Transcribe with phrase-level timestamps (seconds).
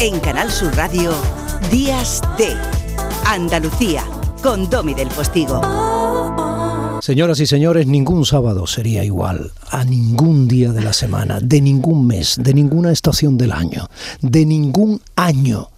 [0.00, 1.12] En Canal Sur Radio,
[1.72, 2.54] Días de
[3.26, 4.04] Andalucía,
[4.44, 5.60] con Domi del Postigo.
[7.02, 12.06] Señoras y señores, ningún sábado sería igual a ningún día de la semana, de ningún
[12.06, 13.88] mes, de ninguna estación del año,
[14.20, 15.70] de ningún año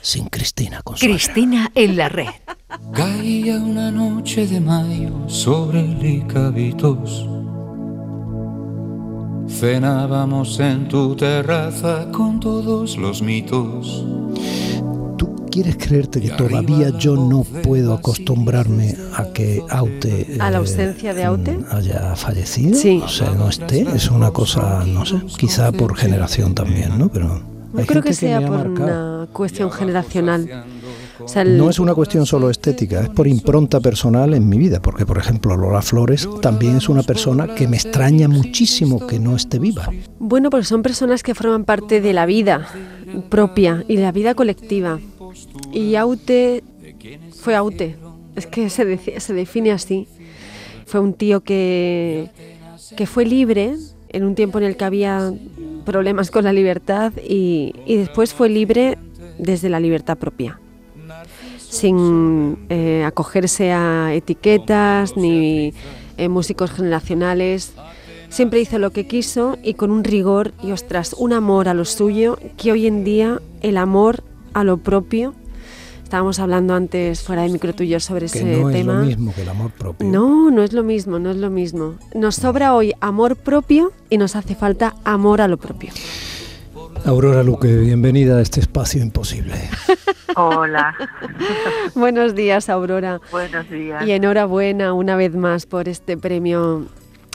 [0.00, 1.14] sin Cristina Consuelo.
[1.16, 2.28] Cristina en la red.
[2.94, 7.26] Caía una noche de mayo sobre Licavitos.
[9.60, 14.06] Cenábamos en tu terraza con todos los mitos.
[15.18, 20.38] ¿Tú quieres creerte que todavía yo no puedo acostumbrarme a que Aute...
[20.38, 21.58] ¿A la eh, ausencia de Aute?
[21.72, 22.74] haya fallecido?
[22.74, 23.02] Sí.
[23.04, 23.82] O sea, no esté.
[23.82, 27.10] Es una cosa, no sé, quizá por generación también, ¿no?
[27.10, 27.42] Pero...
[27.74, 29.24] No creo que sea por marcado.
[29.24, 30.64] una cuestión generacional.
[31.22, 34.58] O sea, el- No es una cuestión solo estética, es por impronta personal en mi
[34.58, 39.18] vida, porque por ejemplo Lola Flores también es una persona que me extraña muchísimo que
[39.18, 39.88] no esté viva.
[40.18, 42.66] Bueno, porque son personas que forman parte de la vida
[43.28, 44.98] propia y la vida colectiva.
[45.72, 46.62] Y Aute
[47.40, 47.96] fue Aute.
[48.36, 50.06] Es que se, se define así.
[50.86, 52.30] Fue un tío que,
[52.96, 53.74] que fue libre
[54.10, 55.32] en un tiempo en el que había
[55.84, 58.98] problemas con la libertad y, y después fue libre
[59.38, 60.59] desde la libertad propia.
[61.70, 65.72] Sin eh, acogerse a etiquetas ni
[66.16, 67.72] eh, músicos generacionales.
[68.28, 71.84] Siempre hizo lo que quiso y con un rigor y ostras, un amor a lo
[71.84, 74.22] suyo que hoy en día el amor
[74.52, 75.34] a lo propio.
[76.02, 78.94] Estábamos hablando antes fuera de micro tuyo sobre Que ese no es tema.
[78.94, 80.08] lo mismo que el amor propio.
[80.08, 81.94] No, no es lo mismo, no es lo mismo.
[82.14, 85.90] Nos sobra hoy amor propio y nos hace falta amor a lo propio.
[87.04, 89.54] Aurora Luque, bienvenida a este espacio imposible.
[90.36, 90.94] Hola,
[91.94, 93.20] Buenos días, Aurora.
[93.32, 94.06] buenos días.
[94.06, 96.86] Y enhorabuena una vez más por este premio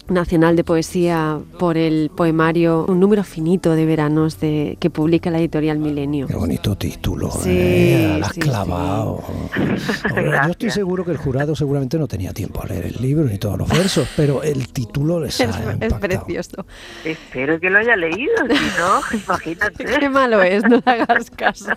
[0.10, 5.40] nacional de poesía, por el poemario, un número finito de veranos de, que publica la
[5.40, 6.28] editorial Milenio.
[6.28, 8.18] Qué bonito título, Sí, ¿eh?
[8.20, 9.24] La has sí, clavado.
[10.16, 13.26] Aurora, yo estoy seguro que el jurado seguramente no tenía tiempo a leer el libro
[13.26, 16.00] ni todos los versos, pero el título les Es, ha es impactado.
[16.00, 16.66] precioso.
[17.04, 19.86] Espero que lo haya leído, si no, imagínate.
[19.86, 21.72] Qué malo es, no le hagas caso.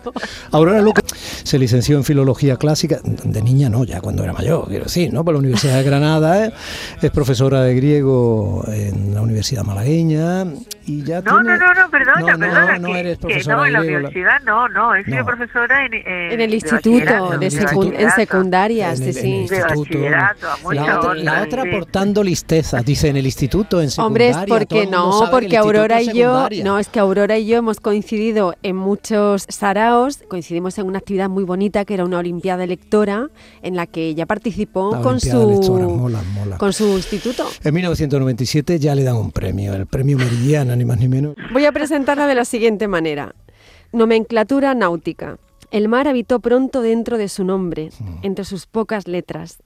[0.51, 1.01] Aurora Luque
[1.43, 5.25] se licenció en Filología Clásica, de niña no, ya cuando era mayor, quiero decir, ¿no?
[5.25, 6.53] Por la Universidad de Granada, ¿eh?
[7.01, 8.18] es profesora de griego
[8.67, 10.45] en la Universidad malagueña
[10.85, 12.79] y ya No, tiene- no, no, no, perdona, No, no, perdona.
[12.79, 15.25] no que, eres que profesora no, en la universidad no, no, he sido No.
[15.25, 19.21] profesora en, en, En el instituto, de en secu- secundaria, en sí, el- en el
[19.21, 19.29] sí.
[19.31, 21.69] De instituto, bachillerato, a la otra, onda, la otra sí.
[21.71, 24.41] portando listeza, dice en el instituto, en Hombre, secundaria.
[24.41, 27.57] es todo porque no, porque Aurora es y yo, no, es que Aurora y yo
[27.57, 32.65] hemos coincidido en muchos saraos, coincidimos en una actividad muy bonita que era una olimpiada
[32.65, 33.27] lectora
[33.61, 36.57] en la que ella participó La con su mola, mola.
[36.57, 37.45] con su instituto.
[37.63, 37.73] En
[38.09, 41.35] 1997 ya le dan un premio, el premio Meridiana, ni más ni menos.
[41.53, 43.35] Voy a presentarla de la siguiente manera.
[43.91, 45.37] Nomenclatura náutica.
[45.69, 47.91] El mar habitó pronto dentro de su nombre,
[48.23, 49.61] entre sus pocas letras.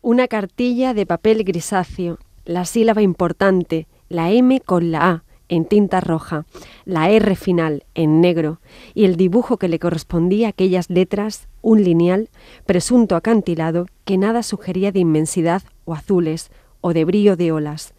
[0.00, 6.00] Una cartilla de papel grisáceo, la sílaba importante, la M con la A, en tinta
[6.00, 6.46] roja,
[6.86, 8.60] la R final, en negro,
[8.94, 12.30] y el dibujo que le correspondía a aquellas letras, un lineal,
[12.64, 16.50] presunto acantilado, que nada sugería de inmensidad o azules,
[16.82, 17.94] o de brillo de olas.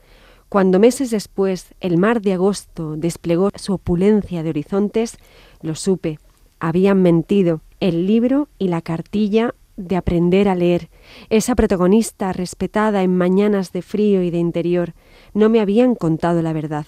[0.49, 5.17] Cuando meses después el mar de agosto desplegó su opulencia de horizontes,
[5.63, 6.19] lo supe.
[6.59, 10.89] Habían mentido el libro y la cartilla de aprender a leer.
[11.29, 14.93] Esa protagonista respetada en mañanas de frío y de interior
[15.33, 16.85] no me habían contado la verdad.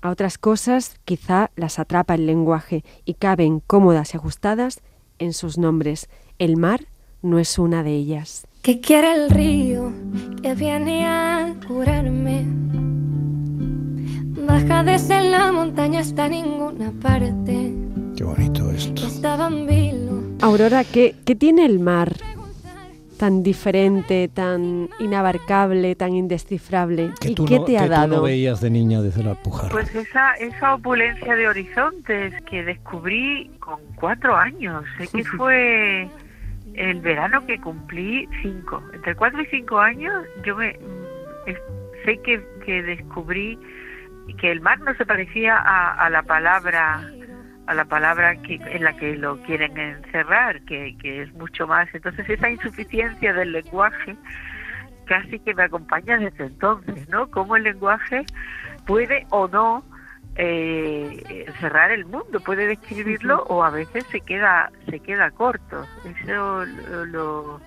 [0.00, 4.80] A otras cosas quizá las atrapa el lenguaje y caben cómodas y ajustadas
[5.18, 6.08] en sus nombres.
[6.38, 6.82] El mar
[7.22, 8.46] no es una de ellas.
[8.68, 9.94] Que quiere el río
[10.42, 12.44] que viene a curarme.
[14.46, 17.72] Baja desde la montaña hasta ninguna parte.
[18.14, 19.06] Qué bonito esto.
[19.06, 20.22] Estaba en vilo.
[20.42, 22.12] Aurora, ¿qué, qué tiene el mar
[23.16, 27.12] tan diferente, tan inabarcable, tan indescifrable?
[27.22, 28.16] ¿Y tú, qué no, te que ha tú dado?
[28.16, 29.70] no veías de niña desde la Alpujarra.
[29.70, 36.10] Pues esa, esa opulencia de horizontes que descubrí con cuatro años, sé que fue
[36.74, 38.82] el verano que cumplí cinco.
[38.92, 43.58] Entre cuatro y cinco años yo me mm, sé que, que descubrí
[44.38, 47.00] que el mar no se parecía a, a la palabra
[47.68, 51.86] a la palabra que, en la que lo quieren encerrar, que, que es mucho más.
[51.92, 54.16] Entonces esa insuficiencia del lenguaje
[55.04, 57.30] casi que me acompaña desde entonces, ¿no?
[57.30, 58.24] Cómo el lenguaje
[58.86, 59.84] puede o no
[60.38, 65.84] eh, cerrar el mundo, puede describirlo o a veces se queda se queda corto.
[66.04, 67.60] Eso lo, lo-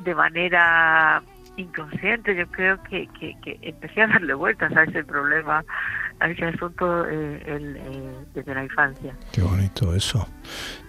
[0.00, 1.22] de manera
[1.56, 5.64] inconsciente yo creo que, que, que empecé a darle vueltas a ese problema
[6.20, 9.14] a ese asunto eh, el, eh, desde la infancia.
[9.32, 10.26] Qué bonito eso.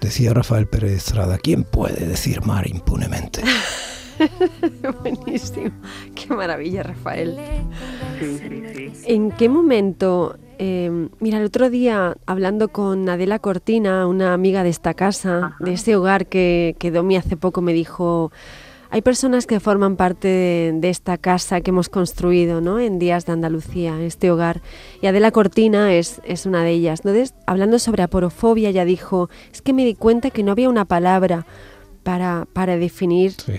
[0.01, 3.41] Decía Rafael Pérez Estrada, ¿quién puede decir mar impunemente?
[5.01, 5.71] Buenísimo.
[6.15, 7.37] Qué maravilla, Rafael.
[8.19, 8.37] Sí,
[8.75, 9.03] sí, sí.
[9.13, 14.69] ¿En qué momento, eh, mira, el otro día hablando con Adela Cortina, una amiga de
[14.69, 15.57] esta casa, Ajá.
[15.63, 18.31] de ese hogar que, que Domi hace poco me dijo,
[18.91, 22.79] hay personas que forman parte de, de esta casa que hemos construido ¿no?
[22.79, 24.61] en Días de Andalucía, este hogar,
[25.01, 27.01] y Adela Cortina es, es una de ellas.
[27.01, 30.85] Entonces, hablando sobre aporofobia, ella dijo, es que me di cuenta que no había una
[30.85, 31.45] palabra
[32.03, 33.53] para, para definir Sí.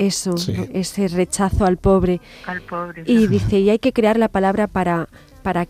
[0.00, 0.52] Eso, Sí.
[0.52, 0.66] ¿no?
[0.72, 2.20] ese rechazo al pobre.
[2.46, 3.02] Al pobre.
[3.06, 5.08] Y dice, y hay que crear la palabra para,
[5.42, 5.66] para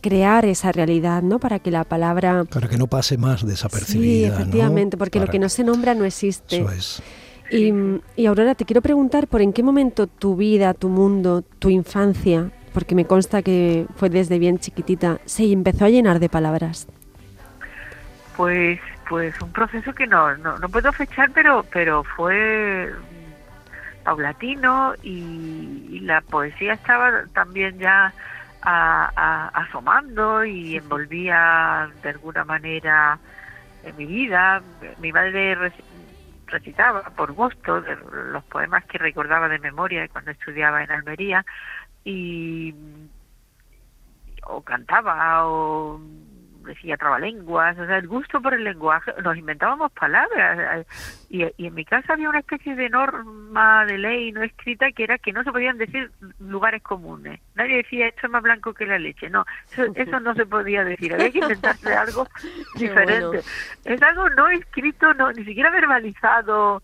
[0.00, 1.38] crear esa realidad, ¿no?
[1.38, 2.44] Para que la palabra...
[2.44, 4.28] Para que no pase más Sí, desapercibida.
[4.28, 4.34] ¿no?
[4.36, 6.56] efectivamente, porque lo Para que no se nombra no existe.
[6.60, 7.02] Eso es.
[7.50, 7.72] Y,
[8.16, 12.50] y Aurora, te quiero preguntar por en qué momento tu vida, tu mundo, tu infancia,
[12.72, 16.86] porque me consta que fue desde bien chiquitita, se empezó a llenar de palabras.
[18.36, 18.78] Pues,
[19.08, 22.90] pues un proceso que no, no, no puedo fechar, pero, pero fue
[24.02, 28.14] paulatino y, y la poesía estaba también ya
[28.62, 33.20] a- a- asomando y envolvía de alguna manera
[33.82, 34.62] en mi vida.
[34.98, 35.84] Mi madre reci-
[36.46, 41.44] recitaba por gusto los poemas que recordaba de memoria cuando estudiaba en Almería
[42.04, 42.74] y
[44.46, 46.00] o cantaba o
[46.64, 50.86] decía trabalenguas, o sea, el gusto por el lenguaje, nos inventábamos palabras eh,
[51.28, 55.04] y, y en mi casa había una especie de norma de ley no escrita que
[55.04, 57.40] era que no se podían decir lugares comunes.
[57.54, 60.84] Nadie decía esto es más blanco que la leche, no, eso, eso no se podía
[60.84, 62.26] decir, había que inventarse algo
[62.76, 63.26] diferente.
[63.26, 63.40] bueno.
[63.84, 66.82] Es algo no escrito, no ni siquiera verbalizado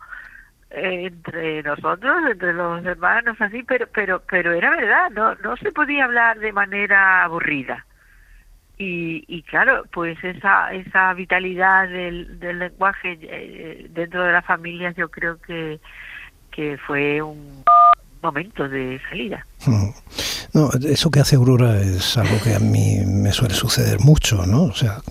[0.71, 5.73] eh, entre nosotros, entre los hermanos, así, pero pero pero era verdad, no no se
[5.73, 7.85] podía hablar de manera aburrida.
[8.79, 14.93] Y, y claro, pues esa esa vitalidad del, del lenguaje eh, dentro de la familia
[14.93, 15.81] yo creo que
[16.51, 17.65] que fue un
[18.23, 19.47] momento de salida.
[20.53, 24.63] No, eso que hace Aurora es algo que a mí me suele suceder mucho, ¿no?
[24.63, 25.03] O sea,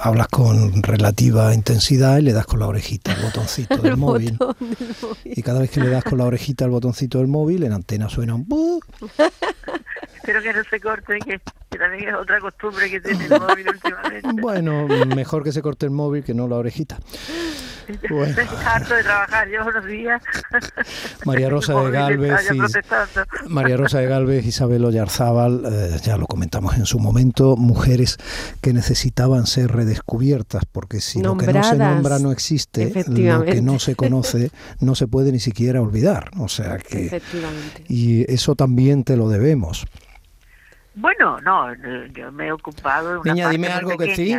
[0.00, 4.36] hablas con relativa intensidad y le das con la orejita al botoncito del El móvil.
[4.38, 5.32] botón del móvil.
[5.36, 8.08] Y cada vez que le das con la orejita al botoncito del móvil, en antena
[8.08, 8.46] suena un.
[10.16, 11.40] Espero que no se corte, que,
[11.76, 14.28] que también es otra costumbre que tiene el móvil últimamente.
[14.46, 16.98] Bueno, mejor que se corte el móvil que no la orejita.
[18.10, 18.24] Bueno.
[18.24, 20.20] Estoy harto de trabajar, llevo unos días.
[21.24, 23.22] María Rosa de Galvez y protestando.
[23.46, 28.18] María Rosa de Galvez, Isabel Oyarzábal, eh, ya lo comentamos en su momento, mujeres
[28.60, 33.62] que necesitaban ser redescubiertas, porque si lo que no se nombra no existe, lo que
[33.62, 34.50] no se conoce
[34.80, 36.32] no se puede ni siquiera olvidar.
[36.40, 37.84] O sea que Efectivamente.
[37.88, 39.86] y eso también te lo debemos.
[40.96, 44.16] Bueno, no, eh, yo me he ocupado de una Niña, parte dime muy algo que
[44.16, 44.34] sí.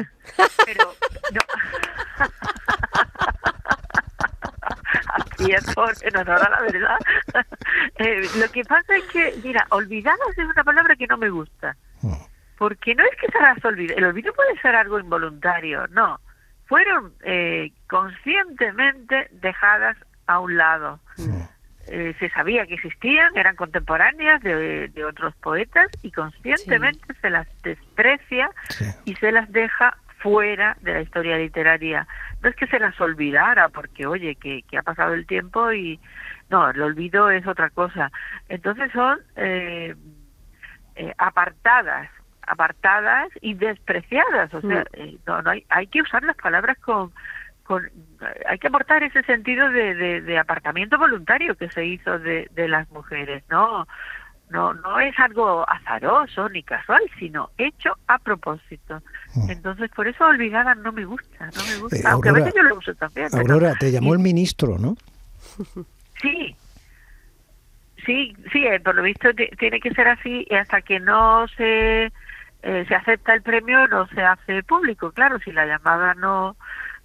[0.65, 0.93] Pero
[1.31, 1.41] no.
[5.13, 5.51] Aquí
[6.01, 6.97] en honor a la verdad.
[7.99, 11.75] Eh, lo que pasa es que, mira, olvidadas es una palabra que no me gusta.
[12.01, 12.13] Mm.
[12.57, 13.95] Porque no es que se las olvide.
[13.95, 16.19] El olvido puede ser algo involuntario, no.
[16.67, 20.99] Fueron eh, conscientemente dejadas a un lado.
[21.17, 21.41] Mm.
[21.89, 27.47] Eh, se sabía que existían, eran contemporáneas de, de otros poetas y conscientemente se las
[27.63, 28.85] desprecia Sí.
[29.05, 32.07] y se las deja fuera de la historia literaria.
[32.41, 35.99] No es que se las olvidara, porque oye, que, que ha pasado el tiempo y
[36.49, 38.11] no, el olvido es otra cosa.
[38.49, 39.95] Entonces son eh,
[40.95, 42.09] eh, apartadas,
[42.47, 44.53] apartadas y despreciadas.
[44.53, 47.11] O sea, eh, no, no hay, hay que usar las palabras con,
[47.67, 47.83] con
[48.47, 52.67] hay que aportar ese sentido de, de, de apartamiento voluntario que se hizo de, de
[52.67, 53.85] las mujeres, no
[54.49, 59.01] no no es algo azaroso ni casual, sino hecho a propósito.
[59.35, 59.49] Mm.
[59.51, 62.63] Entonces, por eso olvidada no me gusta, no me gusta, Eh, aunque a veces yo
[62.63, 63.27] lo uso también.
[63.29, 64.95] pero- Aurora, te llamó el ministro, ¿no?
[66.21, 66.55] Sí,
[68.05, 71.47] sí, sí, eh, por lo visto ti- tiene que ser así y hasta que no
[71.57, 72.11] se
[72.63, 75.11] eh, se acepta el premio no se hace público.
[75.11, 76.55] Claro, si la llamada no,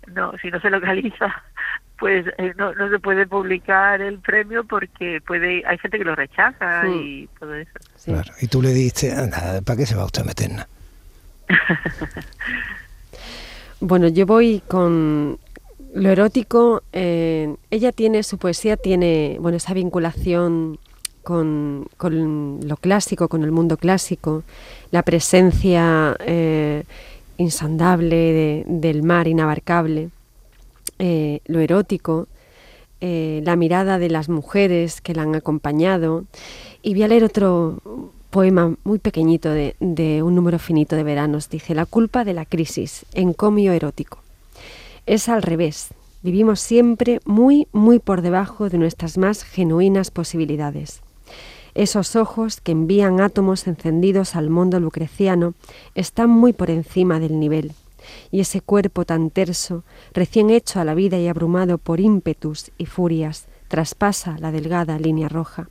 [0.06, 1.42] no si no se localiza,
[1.98, 6.14] pues eh, no, no se puede publicar el premio porque puede hay gente que lo
[6.14, 7.78] rechaza y todo eso.
[7.96, 8.10] Sí.
[8.12, 8.32] Claro.
[8.40, 10.50] Y tú le dijiste, "Anda, ¿para qué se va usted a meter?
[10.50, 10.68] na?".
[13.84, 15.38] Bueno, yo voy con
[15.92, 16.84] lo erótico.
[16.92, 20.78] eh, ella tiene, su poesía tiene, bueno, esa vinculación
[21.24, 24.44] con, con lo clásico, con el mundo clásico,
[24.92, 26.84] la presencia eh,
[27.38, 30.10] insondable de- del mar inabarcable,
[30.98, 32.26] eh, lo erótico,
[33.00, 36.24] eh, la mirada de las mujeres que la han acompañado.
[36.82, 37.80] Y voy a leer otro,
[38.30, 41.50] poema muy pequeñito de, de un número finito de veranos.
[41.50, 44.18] Dice, la culpa de la crisis, encomio erótico.
[45.04, 45.88] Es al revés.
[46.22, 51.02] Vivimos siempre muy, muy por debajo de nuestras más genuinas posibilidades.
[51.74, 55.54] Esos ojos que envían átomos encendidos al mundo lucreciano
[55.94, 57.72] están muy por encima del nivel.
[58.30, 62.86] Y ese cuerpo tan terso, recién hecho a la vida y abrumado por ímpetus y
[62.86, 65.70] furias, traspasa la delgada línea roja.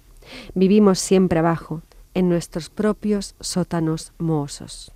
[0.55, 1.81] Vivimos siempre abajo,
[2.13, 4.91] en nuestros propios sótanos mohosos.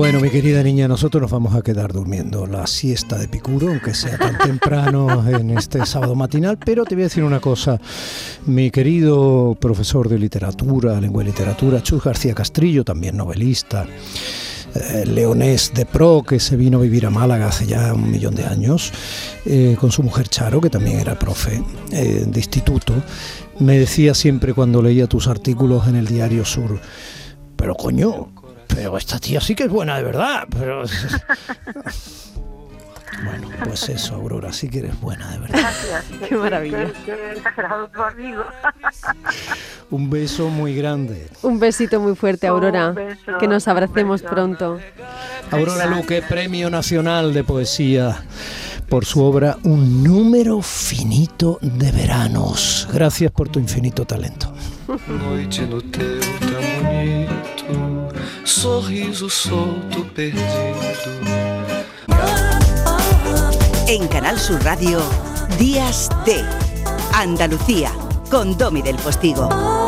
[0.00, 3.92] Bueno, mi querida niña, nosotros nos vamos a quedar durmiendo la siesta de Picuro, aunque
[3.92, 7.78] sea tan temprano en este sábado matinal, pero te voy a decir una cosa.
[8.46, 13.86] Mi querido profesor de literatura, lengua y literatura, Chus García Castrillo, también novelista,
[14.74, 18.34] eh, leonés de pro, que se vino a vivir a Málaga hace ya un millón
[18.34, 18.92] de años,
[19.44, 22.94] eh, con su mujer Charo, que también era profe eh, de instituto,
[23.58, 26.80] me decía siempre cuando leía tus artículos en el Diario Sur,
[27.54, 28.39] pero coño,
[28.74, 30.84] pero esta tía sí que es buena de verdad, pero...
[33.24, 35.58] Bueno, pues eso, Aurora, sí que eres buena de verdad.
[35.60, 36.04] Gracias.
[36.28, 36.86] Qué maravilla.
[36.86, 38.44] Qué, qué exagerado tu amigo.
[39.90, 41.28] Un beso muy grande.
[41.42, 42.90] Un besito muy fuerte, Aurora.
[42.90, 44.78] Un beso, que nos abracemos pronto.
[45.50, 48.22] Aurora Luque, Premio Nacional de Poesía
[48.88, 52.88] por su obra Un número finito de veranos.
[52.92, 54.52] Gracias por tu infinito talento.
[58.60, 60.44] Sorriso solto perdido.
[63.88, 65.00] En Canal Sur Radio,
[65.58, 66.44] Días de
[67.14, 67.90] Andalucía,
[68.30, 69.79] con Domi del Postigo.